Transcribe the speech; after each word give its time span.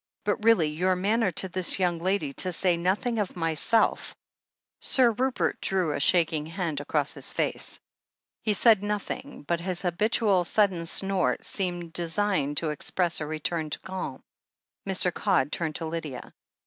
But 0.23 0.43
really— 0.43 0.75
^your 0.79 0.97
manner 0.99 1.29
to 1.29 1.47
this 1.47 1.77
young 1.77 1.99
lady, 1.99 2.33
to 2.41 2.51
say 2.51 2.75
nothing 2.75 3.19
of 3.19 3.35
myself" 3.35 4.15
Sir 4.79 5.11
Rupert 5.11 5.61
drew 5.61 5.91
a 5.93 5.99
shaking 5.99 6.47
hand 6.47 6.81
across 6.81 7.13
his 7.13 7.31
face. 7.33 7.79
He 8.41 8.53
said 8.53 8.81
nothing, 8.81 9.43
but 9.47 9.59
his 9.59 9.83
habitual, 9.83 10.43
sudden 10.43 10.87
snort 10.87 11.45
seemed 11.45 11.93
designed 11.93 12.57
to 12.57 12.71
express 12.71 13.21
a 13.21 13.27
return 13.27 13.69
to 13.69 13.79
calm. 13.81 14.23
Mr. 14.89 15.13
Codd 15.13 15.51
turned 15.51 15.75
to 15.75 15.85
Lydia. 15.85 16.33